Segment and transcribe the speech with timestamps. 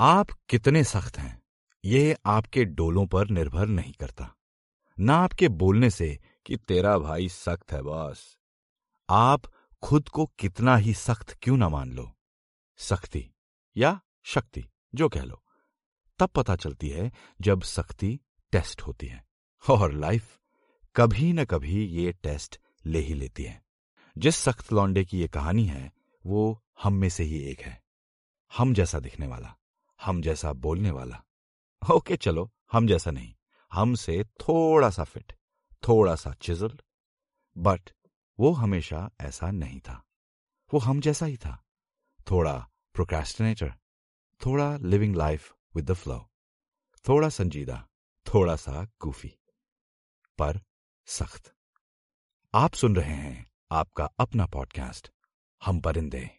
[0.00, 1.42] आप कितने सख्त हैं,
[1.84, 4.36] ये आपके डोलों पर निर्भर नहीं करता।
[5.00, 8.38] ना आपके बोलने से कि तेरा भाई सख्त है बॉस।
[9.10, 9.42] आप
[9.82, 12.16] खुद को कितना ही सख्त क्यों ना मान लो।
[12.76, 13.30] सख्ती
[13.76, 14.64] या शक्ति,
[14.94, 15.44] जो कह लो।
[16.18, 18.20] तब पता चलती है जब सख्ती
[18.52, 19.26] टेस्ट होती है,
[19.70, 20.38] और लाइफ
[20.96, 23.64] कभी न कभी ये टेस्ट ले ही लेती है।
[24.18, 25.92] जिस सख्त लौंडे की ये कहानी है,
[26.26, 27.82] वो हम में से ही एक है।
[28.56, 29.57] हम जैसा दिखने वाला।
[30.02, 31.24] हम जैसा बोलने वाला।
[31.92, 33.34] ओके, चलो, हम जैसा नहीं।
[33.72, 35.32] हमसे थोड़ा सा फिट
[35.88, 36.82] थोड़ा सा चिजल्ड
[37.58, 37.90] बट
[38.40, 40.04] वो हमेशा ऐसा नहीं था।
[40.74, 41.64] वो हम जैसा ही था।
[42.30, 43.74] थोड़ा प्रोक्रेस्टिनेटर
[44.46, 46.30] थोड़ा living life with the flow
[47.08, 47.88] थोड़ा संजीदा,
[48.34, 49.38] थोड़ा सा गुफी
[50.38, 50.60] पर
[51.06, 51.54] सख्त।
[52.54, 55.12] आप सुन रहे हैं आपका अपना पॉडकास्ट
[55.64, 56.37] हम परिंदे।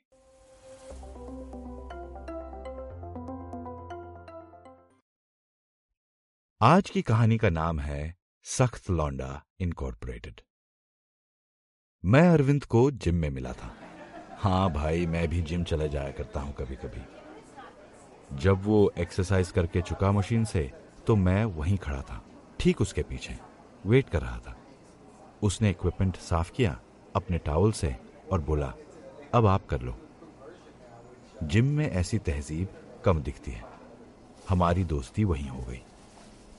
[6.62, 8.16] आज की कहानी का नाम है
[8.46, 10.42] सख्त लौंडा इनकॉर्पोरेटेड।
[12.04, 13.72] मैं अरविंद को जिम में मिला था।
[14.40, 17.02] हाँ भाई, मैं भी जिम चले जाया करता हूँ कभी कभी
[18.38, 20.72] जब वो एक्सरसाइज करके चुका मशीन से
[21.08, 22.22] तो मैं वहीं खड़ा था,
[22.60, 23.38] ठीक उसके पीछे,
[23.86, 24.58] वेट कर रहा था।
[25.44, 26.80] उसने इक्विपमेंट साफ़ किया,
[27.16, 27.96] अपने टावल से,
[28.32, 28.74] और बोला,
[29.34, 29.98] अब आप कर लो।
[31.44, 33.64] जिम में ऐसी तहजीब कम दिखती है।
[34.50, 35.82] हमारी दोस्ती वहीं हो गई।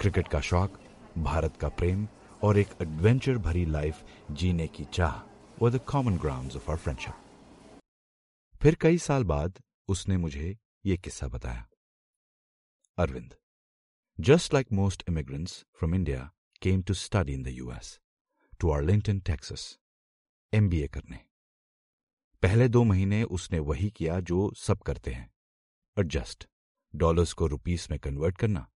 [0.01, 0.79] क्रिकेट का शौक,
[1.19, 2.07] भारत का प्रेम
[2.43, 5.17] और एक एडवेंचर भरी लाइफ जीने की चाह
[5.63, 11.29] व the common ground of our friendship फिर कई साल बाद उसने मुझे ये किस्सा
[11.29, 11.67] बताया।
[12.99, 13.35] Arvind
[14.19, 16.31] just like most immigrants from India
[16.63, 17.99] came to study in the US
[18.61, 19.79] to Arlington Texas
[20.53, 21.21] MBA करने।
[22.43, 25.31] पहले दो महीने उसने वही किया जो सब करते हैं।
[25.97, 26.49] एडजस्ट
[26.95, 28.70] डॉलर्स को रुपीस में कन्वर्ट करना।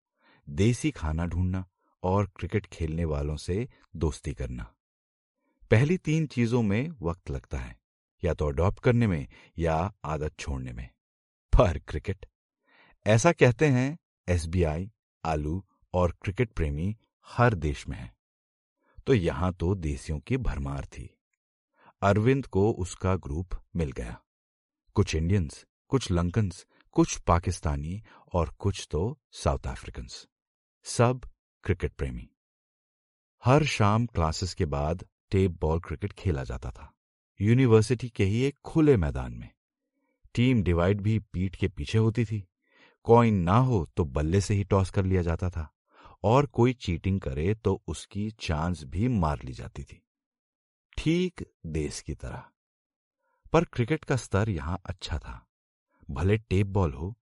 [0.48, 1.64] देसी खाना ढूंढना
[2.02, 4.74] और क्रिकेट खेलने वालों से दोस्ती करना।
[5.70, 7.78] पहली तीन चीज़ों में वक्त लगता है,
[8.24, 9.26] या तो अडॉप्ट करने में
[9.58, 10.88] या आदत छोड़ने में।
[11.52, 12.26] पर क्रिकेट,
[13.06, 14.90] ऐसा कहते हैं एसबीआई,
[15.24, 18.14] आलू और क्रिकेट प्रेमी हर देश में है।
[19.06, 21.18] तो यहाँ तो देसियों की भरमार थी।
[22.02, 24.20] अरविंद को उसका ग्रुप मिल गया।
[24.94, 30.26] कुछ इंडियंस कुछ लंकन्स कुछ पाकिस्तानी और कुछ तो साउथ अफ्रीकन्स
[30.86, 31.20] सब
[31.64, 32.28] क्रिकेट प्रेमी।
[33.44, 36.94] हर शाम क्लासेस के बाद टेप बॉल क्रिकेट खेला जाता था।
[37.40, 39.48] यूनिवर्सिटी के ही एक खुले मैदान में।
[40.34, 42.48] टीम डिवाइड भी पीठ के पीछे होती थी।
[43.04, 45.74] कॉइन ना हो तो बल्ले से ही टॉस कर लिया जाता था।
[46.22, 50.02] और कोई चीटिंग करे तो उसकी चांस भी मार ली जाती थी।
[50.98, 52.44] ठीक देश की तरह।
[53.52, 55.46] पर क्रिकेट का स्तर यहाँ अच्छा था।
[56.10, 57.18] भले टेप बॉल हो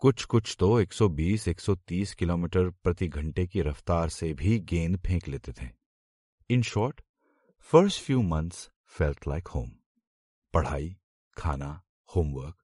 [0.00, 5.66] कुछ कुछ तो 120-130 किलोमीटर प्रति घंटे की रफ्तार से भी गेंद फेंक लेते थे।
[6.50, 7.00] In short
[7.60, 9.70] first few months felt like home
[10.54, 10.96] पढ़ाई,
[11.36, 11.82] खाना
[12.16, 12.56] होमवर्क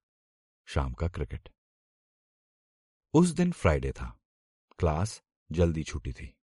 [0.66, 1.48] शाम का क्रिकेट
[3.14, 4.20] उस दिन फ्राइडे था।
[4.78, 5.22] क्लास
[5.52, 6.34] जल्दी छूटी थी।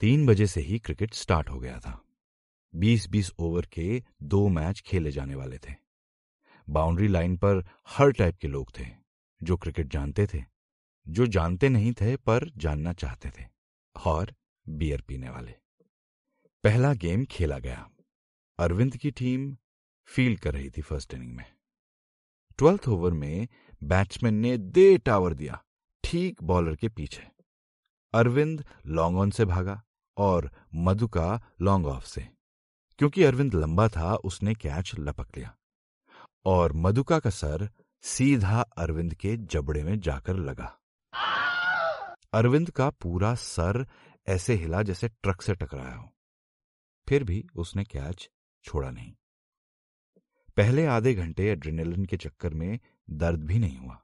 [0.00, 2.00] तीन बजे से ही क्रिकेट स्टार्ट हो गया था।
[2.74, 5.74] बीस बीस ओवर के दो मैच खेले जाने वाले थे।
[6.68, 9.05] बाउंड्री लाइन पर हर टाइप के लोग थे।
[9.42, 10.44] जो क्रिकेट जानते थे,
[11.08, 13.44] जो जानते नहीं थे, पर जानना चाहते थे,
[14.06, 14.34] और
[14.68, 15.54] बियर पीने वाले।
[16.64, 17.90] पहला गेम खेला गया।
[18.58, 19.56] अरविंद की टीम
[20.06, 21.54] फ़ील्ड कर रही थी फ़र्स्ट इनिंग में।
[22.58, 23.48] ट्वेल्थ ओवर में
[23.82, 25.64] बैट्समैन ने दे टावर दिया,
[26.04, 27.30] ठीक बॉलर के पीछे।
[28.14, 29.82] अरविंद लॉन्ग ऑन से भागा
[30.16, 32.28] और मधु का लॉन्ग ऑफ़ से।
[32.98, 35.56] क्योंकि अरविंद लंबा था, उसने कैच लपक लिया।
[36.44, 37.70] और मधुका का सर
[38.06, 40.66] सीधा अरविंद के जबड़े में जाकर लगा।
[42.32, 43.86] अरविंद का पूरा सर
[44.26, 46.12] ऐसे हिला जैसे ट्रक से टकराया हो।
[47.08, 48.30] फिर भी उसने कैच
[48.64, 49.12] छोड़ा नहीं।
[50.56, 52.78] पहले आधे घंटे एड्रेनलिन के चक्कर में
[53.10, 54.02] दर्द भी नहीं हुआ।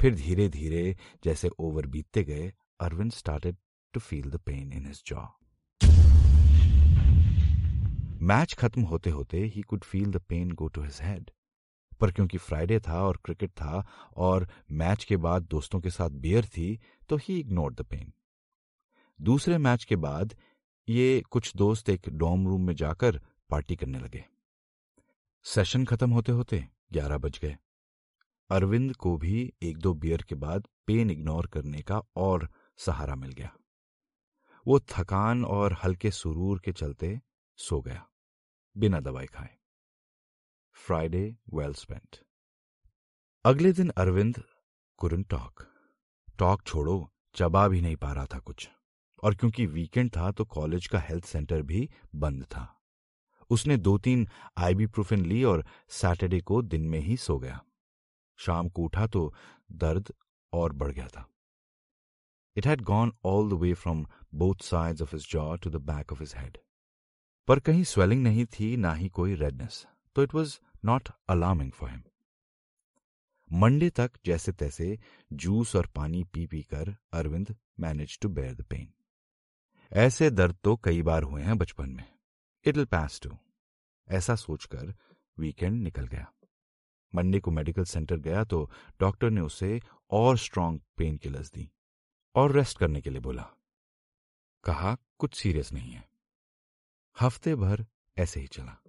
[0.00, 3.56] फिर धीरे धीरे जैसे ओवर बीतते गए, Arvind started
[3.92, 5.26] to feel the pain in his jaw
[8.26, 11.30] match खत्म होते होते ही could feel the pain go to his head
[11.94, 13.86] पर क्योंकि फ्राइडे था और क्रिकेट था
[14.16, 18.12] और मैच के बाद दोस्तों के साथ बियर थी तो ही इग्नोर द पेन
[19.18, 20.34] दूसरे मैच के बाद
[20.88, 23.20] ये कुछ दोस्त एक डॉम रूम में जाकर
[23.50, 24.24] पार्टी करने लगे।
[25.46, 27.56] सेशन खत्म होते होते ग्यारह बज गए।
[28.50, 32.48] अरविंद को भी एक दो बियर के बाद पेन इग्नोर करने का और
[32.78, 33.54] सहारा मिल गया।
[34.66, 37.20] वो थकान और हल्के सुरूर के चलते
[37.58, 38.06] सो गया,
[38.76, 39.53] बिना दवाई खाए।
[40.76, 41.20] फ्राइडे
[41.54, 42.16] वेल स्पेंट
[43.44, 44.42] अगले दिन अरविंद
[44.98, 45.62] कुरन टॉक
[46.38, 46.96] टॉक छोड़ो,
[47.34, 48.68] चबा भी नहीं पा रहा था कुछ।
[49.22, 52.66] और क्योंकि वीकेंड था तो कॉलेज का हेल्थ सेंटर भी बंद था।
[53.50, 54.26] उसने दो तीन
[54.58, 57.60] आईबीप्रोफिन ली और सैटरडे को दिन में ही सो गया।
[58.38, 59.32] शाम को उठा तो
[59.72, 60.12] दर्द
[60.52, 61.26] और बढ़ गया था।
[62.56, 66.12] It had gone all the way from both sides of his jaw to the back
[66.12, 66.58] of his head
[67.48, 69.86] पर कहीं स्वेलिंग नहीं थी, ना ही कोई रेडनेस
[70.16, 72.02] तो it was not alarming for him
[73.52, 74.98] Monday तक जैसे तैसे
[75.32, 78.92] जूस और पानी पी पी कर Arvind manage to bear the pain
[79.92, 82.04] ऐसे दर्द तो कई बार हुए हैं बचपन में.
[82.64, 83.30] इट पास टू
[84.08, 84.94] ऐसा सोचकर
[85.38, 86.32] वीकेंड निकल गया.
[87.14, 88.70] मंडे को मेडिकल सेंटर गया तो
[89.00, 89.80] डॉक्टर ने उसे
[90.10, 91.70] और स्ट्रांग पेन किलर्स दी
[92.34, 93.42] और रेस्ट करने के लिए बोला.
[94.64, 96.08] कहा, कुछ सीरियस नहीं है.
[97.20, 98.82] हफ़्ते भर ऐसे ही चला.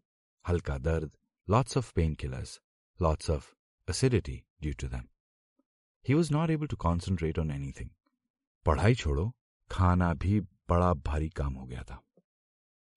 [0.48, 1.18] हल्का दर्द
[1.50, 2.62] of painkillers
[3.02, 3.56] lots of
[3.88, 5.08] acidity due to them.
[6.06, 7.90] He was not able to concentrate on anything.
[8.66, 9.32] पढ़ाई छोड़ो,
[9.72, 12.02] खाना भी बड़ा भारी काम हो गया था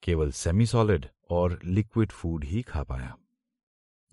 [0.03, 3.17] केवल सेमी सॉलिड और लिक्विड फ़ूड ही खा पाया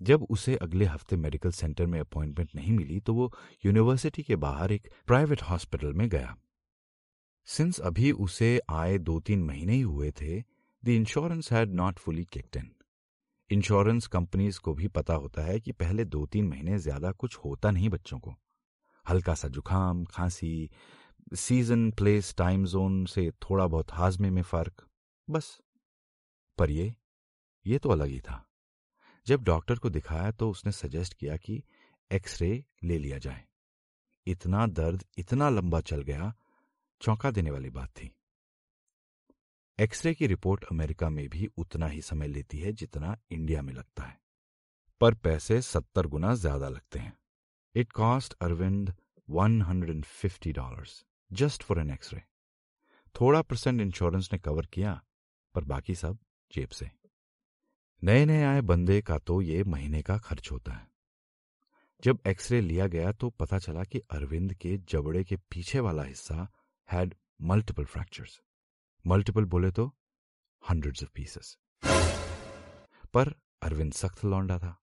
[0.02, 3.32] जब उसे अगले हफ़्ते मेडिकल सेंटर में अपॉइंटमेंट नहीं मिली तो वो
[3.66, 6.36] यूनिवर्सिटी के बाहर एक प्राइवेट हॉस्पिटल में गया
[7.44, 10.40] सिंस अभी उसे आए दो तीन महीने ही हुए थे
[10.84, 12.75] the insurance had not fully kicked in
[13.50, 17.70] insurance companies को भी पता होता है कि पहले दो तीन महीने ज़्यादा कुछ होता
[17.70, 18.34] नहीं बच्चों को।
[19.06, 20.70] हल्का सा जुकाम, खांसी
[21.34, 24.86] सीज़न प्लेस टाइम जोन से थोड़ा बहुत हाजमे में फ़र्क,
[25.28, 25.58] बस।
[26.58, 26.94] पर ये
[27.66, 28.42] ये तो अलग ही था।
[29.26, 31.62] जब डॉक्टर को दिखाया तो उसने सजेस्ट किया कि
[32.10, 33.44] एक्सरे ले लिया जाए।
[34.26, 36.32] इतना दर्द, इतना लंबा चल गया,
[37.00, 38.15] चौंका देने वाली बात थी।
[39.78, 44.02] एक्सरे की रिपोर्ट अमेरिका में भी उतना ही समय लेती है जितना इंडिया में लगता
[44.02, 44.18] है।
[45.00, 47.12] पर पैसे सत्तर गुना ज़्यादा लगते हैं।
[47.74, 48.94] It cost Arvind
[49.28, 50.86] one hundred and fifty dollar
[51.30, 52.22] just for an X ray
[53.14, 55.00] थोड़ा परसेंट इंश्योरेंस ने कवर किया,
[55.54, 56.18] पर बाकी सब
[56.50, 56.90] जेब से।
[58.02, 60.88] नए नए आए बंदे का तो ये महीने का खर्च होता है।
[62.02, 66.48] जब एक्सरे लिया गया तो पता चला कि अरविंद के जबड़े के पीछे वाला हिस्सा
[66.88, 68.40] हैड मल्टीपल फ्रैक्चर्स
[69.06, 69.84] मल्टीपल बोले तो
[70.62, 71.56] हंड्रेड्स ऑफ़ पीसेस
[73.14, 73.32] पर
[73.62, 74.76] अरविंद सख्त लौंडा था।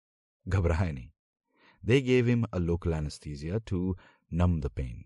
[0.46, 1.10] घबराए नहीं।
[1.84, 3.98] They gave him a local anaesthesia to
[4.31, 5.04] numb the pain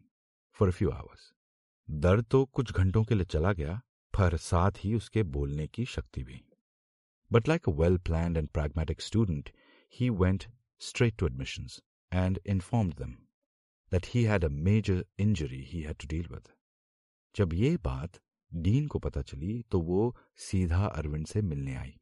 [0.60, 1.32] for few hours
[1.90, 3.80] दर्द तो कुछ घंटों के लिए चला गया,
[4.14, 6.42] पर साथ ही उसके बोलने की शक्ति भी।
[7.32, 9.50] But like a well plan and pragmatic student
[9.96, 10.46] he went
[10.82, 11.80] straight to admissions
[12.12, 13.18] and informed them
[13.92, 16.48] that he had a major injury he had to deal with.
[17.36, 18.20] जब ये बात
[18.52, 21.96] डीन को पता चली तो वो सीधा अरविंद से मिलने आई।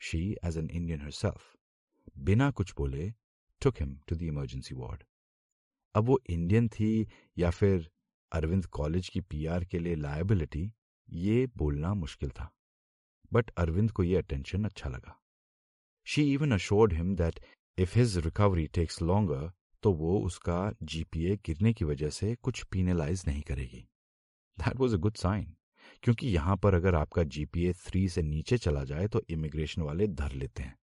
[0.00, 1.54] She as an Indian herself
[2.18, 3.10] बिना कुछ बोले
[3.62, 5.02] took him to the emergency ward
[5.94, 7.08] अब वो इंडियन थी
[7.38, 7.90] या फिर
[8.32, 10.72] अरविंद कॉलेज की पीआर के लिए लायबिलिटी
[11.08, 12.48] ये बोलना मुश्किल था।
[13.32, 15.18] बट अरविंद को ये अटेंशन अच्छा लगा।
[16.06, 17.40] She even assured him that
[17.78, 19.50] if his recovery takes longer
[19.82, 23.86] तो वो उसका जीपीए गिरने की वजह से कुछ पीनेलाइज नहीं करेगी।
[24.58, 25.56] That was a good sign
[26.02, 30.32] क्योंकि यहाँ पर अगर आपका जीपीए थ्री से नीचे चला जाए तो इमिग्रेशन वाले धर
[30.32, 30.78] लेते हैं।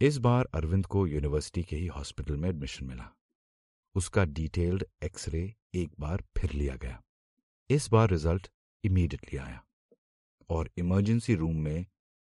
[0.00, 3.10] इस बार अरविंद को यूनिवर्सिटी के ही हॉस्पिटल में एडमिशन मिला।
[3.94, 7.02] उसका डिटेल्ड एक्सरे एक बार फिर लिया गया।
[7.70, 8.48] इस बार रिज़ल्ट
[8.84, 9.64] इमीडिएटली आया।
[10.48, 11.86] और इमरजेंसी रूम में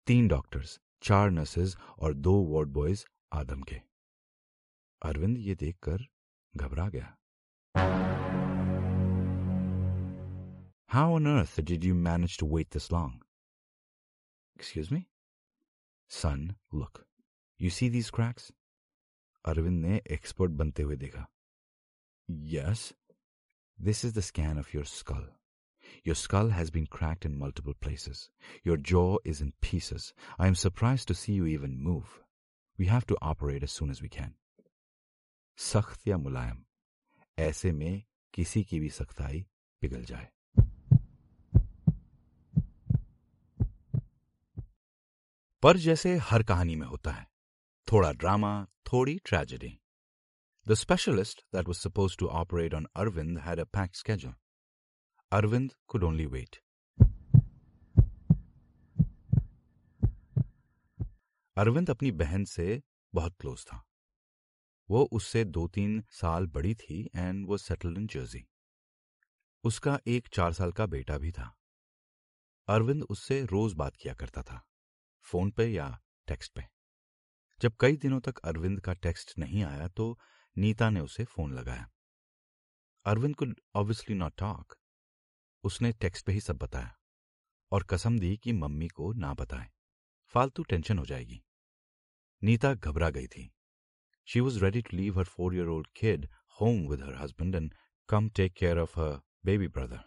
[0.06, 3.80] तीन डॉक्टर्स चार नर्सेज और दो वार्ड बॉयज़ आदम के।
[5.02, 6.06] अरविंद ये देखकर
[6.56, 7.16] घबरा गया।
[10.95, 13.21] How on earth did you manage to wait this long?
[14.55, 15.07] Excuse me?
[16.07, 17.05] Son, look.
[17.57, 18.51] You see these cracks?
[19.45, 21.27] Arvind ne expert bante hue dekha.
[22.27, 22.93] Yes.
[23.79, 25.23] This is the scan of your skull.
[26.03, 28.29] Your skull has been cracked in multiple places.
[28.63, 30.13] Your jaw is in pieces.
[30.37, 32.21] I am surprised to see you even move.
[32.77, 34.35] We have to operate as soon as we can.
[35.57, 36.63] सख्त या मुलायम
[37.39, 39.45] ऐसे में किसी की भी सख्ताई
[39.81, 40.29] पिघल जाए
[45.62, 47.26] पर जैसे हर कहानी में होता है।
[47.92, 49.80] थोड़ा ड्रामा, थोड़ी tragedy.
[50.68, 54.34] The specialist that was supposed to operate on Arvind had a packed schedule.
[55.34, 56.56] Arvind could only wait.
[61.56, 62.82] Arvind अपनी बहन से
[63.14, 63.84] बहुत क्लोज था।
[64.90, 68.46] वो उससे दो तीन साल बड़ी थी एंड वो सेटल्ड इन जर्सी
[69.64, 71.56] उसका एक चार साल का बेटा भी था।
[72.68, 74.66] अरविंद उससे रोज बात किया करता था।
[75.26, 75.86] फ़ोन पे या
[76.28, 76.62] टेक्स्ट पे।
[77.60, 80.18] जब कई दिनों तक अरविंद का टेक्स्ट नहीं आया तो
[80.56, 81.88] नीता ने उसे फ़ोन लगाया।
[83.06, 84.76] अरविंद को ऑब्वियसली नॉट टॉक
[85.64, 86.94] उसने टेक्स्ट पे ही सब बताया
[87.72, 89.68] और कसम दी कि मम्मी को ना बताए।
[90.34, 91.42] फालतू टेंशन हो जाएगी।
[92.42, 93.50] नीता घबरा गई थी।
[94.28, 96.28] She was ready to leave her four year old kid
[96.60, 97.74] home with her husband and
[98.08, 100.04] come take care of her baby brother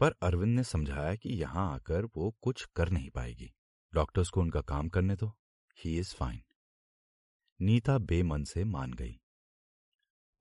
[0.00, 3.52] पर अरविंद ने समझाया कि यहाँ आकर वो कुछ कर नहीं पाएगी।
[3.94, 5.38] डॉक्टर्स को उनका काम करने दो।
[5.84, 6.42] ही इज़ फाइन
[7.60, 9.20] नीता बेमन से मान गई।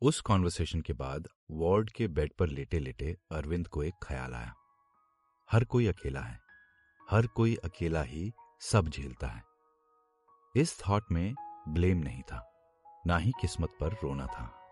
[0.01, 4.55] उस कॉन्वर्सेशन के बाद वार्ड के बेड पर लेटे लेटे अरविंद को एक ख्याल आया।
[5.51, 6.39] हर कोई अकेला है।
[7.11, 8.31] हर कोई अकेला ही
[8.61, 9.43] सब झेलता है।
[10.55, 11.35] इस थॉट में
[11.67, 12.47] ब्लेम नहीं था।
[13.07, 14.71] ना ही किस्मत पर रोना था।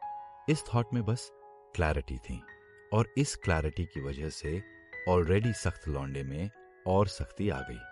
[0.50, 1.30] इस थॉट में बस
[1.76, 2.44] क्लैरिटी थी
[2.94, 4.64] और इस क्लैरिटी की वजह से
[5.10, 6.50] ऑलरेडी सख्त लौंडे में
[6.88, 7.89] और सख्ती आ गई।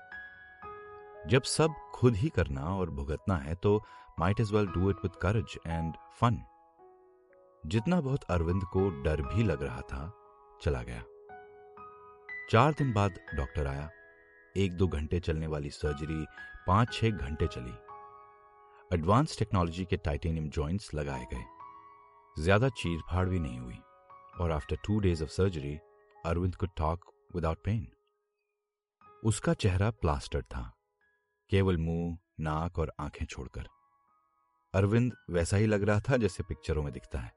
[1.27, 3.77] जब सब खुद ही करना और भुगतना है तो
[4.19, 6.39] might is well do it with courage and fun
[7.63, 10.11] जितना बहुत अरविंद को डर भी लग रहा था,
[10.61, 11.03] चला गया।
[12.51, 13.89] चार दिन बाद डॉक्टर आया।
[14.55, 16.25] एक दो घंटे चलने वाली सर्जरी
[16.67, 17.73] पाँच छह घंटे चली।
[18.91, 21.43] एडवांस टेक्नोलॉजी के टाइटेनियम जॉइंट्स लगाए गए।
[22.35, 23.79] ज़्यादा चीर फाड़ भी नहीं हुई
[24.41, 25.77] और after two days of surgery
[26.25, 27.87] Arvind को टॉक विदाउट पेन
[29.23, 30.71] उसका चेहरा प्लास्टर था।
[31.49, 33.67] केवल मुँह, नाक और आँखें छोड़कर।
[34.73, 37.31] अरविंद वैसा ही लग रहा था जैसे पिक्चरों में दिखता है।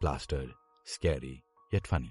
[0.00, 0.48] Plaster
[0.86, 1.32] scary
[1.72, 2.10] yet funny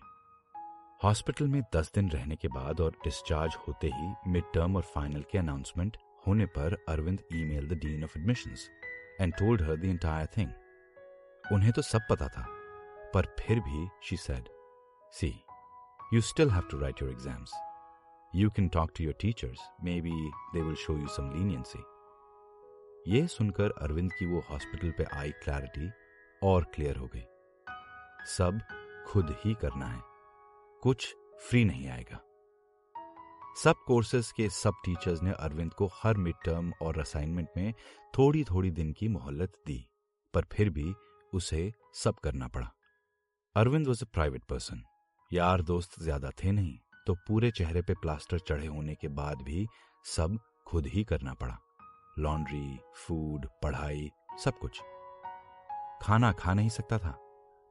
[1.01, 5.23] hospital में दस दिन रहने के बाद और डिस्चार्ज होते ही मिड टर्म और फाइनल
[5.31, 8.67] के अनाउंसमेंट होने पर Arvind email the dean of admissions
[9.21, 12.45] and told her the entire thing उन्हें तो सब पता था,
[13.13, 14.49] पर फिर भी she said
[15.13, 15.33] see
[16.13, 17.53] you still have to write your exams
[18.35, 19.59] you can talk to your teachers
[20.01, 20.11] maybe
[20.53, 21.79] they will show you some leniency
[23.07, 25.89] ये सुनकर अरविंद की वो हॉस्पिटल पे आई क्लैरिटी
[26.41, 27.23] और क्लियर हो गई।
[28.27, 28.59] सब
[29.07, 30.01] खुद ही करना है।
[30.83, 32.19] कुछ फ्री नहीं आएगा।
[33.63, 37.73] सब कोर्सेज के सब टीचर्स ने अरविंद को हर मिड टर्म और असाइनमेंट में
[38.17, 39.79] थोड़ी थोड़ी दिन की मोहल्लत दी,
[40.33, 40.93] पर फिर भी
[41.33, 42.71] उसे सब करना पड़ा।
[43.55, 44.83] Arvind was a private person
[45.31, 46.77] यार दोस्त ज़्यादा थे नहीं।
[47.07, 49.67] तो पूरे चेहरे पे प्लास्टर चढ़े होने के बाद भी
[50.05, 51.57] सब खुद ही करना पड़ा।
[52.19, 54.81] लॉन्ड्री, फ़ूड, पढ़ाई, सब कुछ।
[56.01, 57.17] खाना खा नहीं सकता था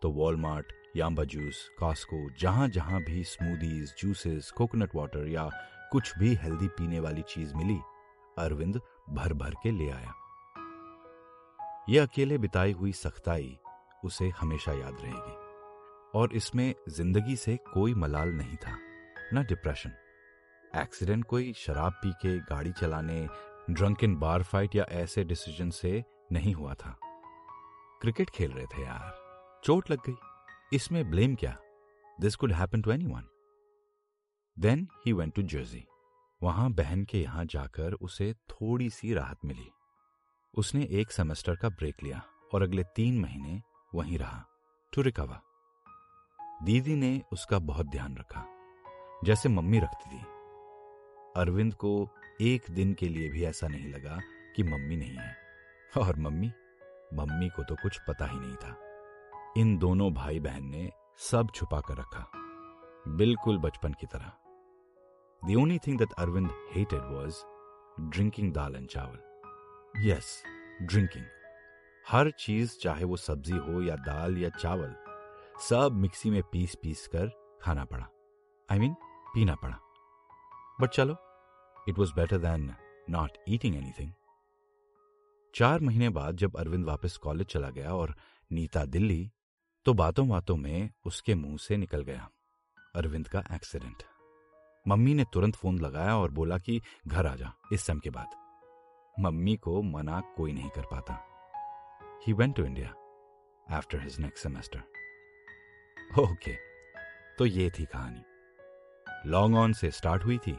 [0.03, 5.49] तो वॉलमार्ट, याम्बा जूस, कॉस्को जहाँ जहाँ भी स्मूदीज, जूसेस, कोकोनट वाटर या
[5.93, 7.79] कुछ भी हेल्दी पीने वाली चीज़ मिली,
[8.39, 10.15] अरविंद भर भर के ले आया।
[11.89, 13.57] ये अकेले बिताई हुई सख्ताई
[14.05, 15.35] उसे हमेशा याद रहेगी,
[16.15, 18.79] और इसमें ज़िंदगी से कोई मलाल नहीं था।
[19.35, 19.93] न डिप्रेशन।
[20.77, 23.29] एक्सीडेंट कोई शराब पी के, गाड़ी चलाने
[23.71, 26.99] ड्रंक इन बार फाइट या ऐसे डिसीज़न से नहीं हुआ था।
[28.01, 29.19] क्रिकेट खेल रहे थे यार।
[29.65, 30.15] चोट लग गई।
[30.73, 31.57] इसमें ब्लेम क्या?
[32.21, 33.29] This could happen to anyone
[34.59, 35.85] then he went to Jersey
[36.43, 39.71] वहाँ बहन के यहाँ जाकर उसे थोड़ी सी राहत मिली।
[40.55, 42.23] उसने एक सेमेस्टर का ब्रेक लिया
[42.55, 43.63] और अगले तीन महीने
[43.95, 44.45] वहीं रहा
[44.93, 45.41] टू रिकवर
[46.63, 48.50] दीदी ने उसका बहुत ध्यान रखा।
[49.25, 50.23] जैसे मम्मी रखती थी।
[51.37, 52.09] अरविंद को
[52.41, 54.19] एक दिन के लिए भी ऐसा नहीं लगा
[54.57, 55.37] कि मम्मी नहीं है।
[55.99, 56.53] और मम्मी
[57.15, 58.81] मम्मी को तो कुछ पता ही नहीं था।
[59.57, 62.31] इन दोनों भाई बहन ने सब छुपा कर रखा।
[63.09, 64.33] बिल्कुल बचपन की तरह।
[65.45, 67.37] The only thing that Arvind hated was
[68.01, 69.19] drinking dal and chawal
[70.07, 70.43] yes
[70.83, 71.25] drinking
[72.09, 74.95] हर चीज़ चाहे वो सब्ज़ी हो या दाल या चावल
[75.69, 78.09] सब मिक्सी में पीस पीस कर खाना पड़ा।
[78.71, 79.79] आई I मीन mean, पीना पड़ा।
[80.81, 81.17] बट चलो
[81.89, 82.73] it was better than
[83.11, 84.13] not eating anything
[85.55, 88.15] चार महीने बाद जब अरविंद वापस कॉलेज चला गया और
[88.51, 89.31] नीता दिल्ली
[89.87, 92.29] तो बातों बातों में उसके मुँह से निकल गया
[92.95, 94.03] अरविंद का एक्सीडेंट
[94.87, 98.37] मम्मी ने तुरंत फ़ोन लगाया और बोला कि घर आ जा, इस सम के बाद।
[99.21, 101.19] मम्मी को मना कोई नहीं कर पाता।
[102.27, 102.95] He went to India
[103.67, 104.83] after his next semester
[106.21, 106.55] okay
[107.39, 108.23] तो ये थी कहानी।
[109.27, 110.57] लॉन्ग ऑन से स्टार्ट हुई थी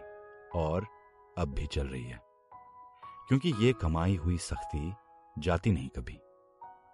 [0.56, 0.86] और
[1.38, 2.20] अब भी चल रही है।
[3.28, 4.94] क्योंकि ये कमाई हुई सख्ती
[5.40, 6.20] जाती नहीं कभी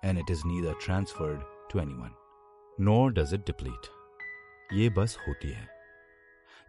[0.06, 2.16] and it is neither transferred to anyone
[2.80, 3.90] nor does it deplete
[4.74, 5.68] ये बस होती है।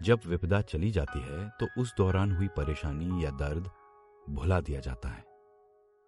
[0.02, 3.70] जब विपदा चली जाती है तो उस दौरान हुई परेशानी या दर्द
[4.30, 5.24] भुला दिया जाता है।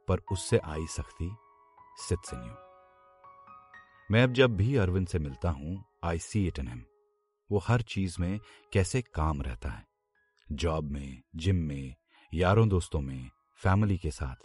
[0.09, 1.31] पर उससे आई सख्ती
[1.99, 2.55] सित से न्यू।
[4.11, 6.83] मैं अब जब भी अरविंद से मिलता हूँ आई सी इट इन हिम
[7.53, 8.41] वो हर चीज़ में
[8.73, 9.87] कैसे काम रहता है।
[10.53, 11.95] जॉब में, जिम में,
[12.35, 14.37] यारों दोस्तों में, फैमिली के साथ।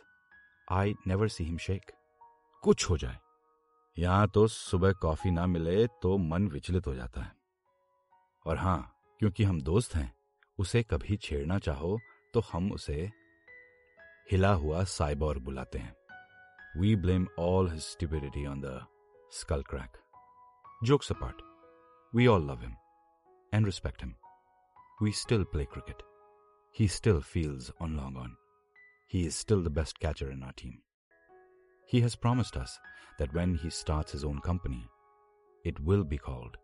[0.72, 1.92] I never see him shake.
[2.62, 3.20] कुछ हो जाए।
[3.98, 7.36] यहाँ तो सुबह कॉफ़ी ना मिले तो मन विचलित हो जाता है।
[8.46, 10.16] और हाँ, क्योंकि हम दोस्त हैं,
[10.58, 12.00] उसे कभी छेड़ना चाहो
[12.34, 13.12] तो हम उसे
[14.32, 15.96] हिला हुआ साइबोर बुलाते हैं।
[16.82, 18.86] We blame all his stability on the
[19.32, 19.98] skull crack
[20.84, 21.42] jokes apart
[22.16, 22.76] we all love him
[23.55, 24.15] And respect him
[25.03, 26.03] we still play cricket
[26.75, 28.37] he still fields on long on
[29.11, 30.83] He is still the best catcher in our team.
[31.89, 32.79] He has promised us
[33.19, 34.87] that when he starts his own company,
[35.65, 36.59] it will be called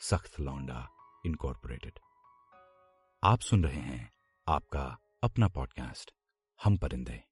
[0.00, 0.80] Sakht Londa
[1.24, 2.00] Incorporated.
[3.22, 4.10] आप सुन रहे हैं
[4.46, 4.84] आपका
[5.22, 6.10] अपना podcast
[6.60, 7.22] हम परिंदे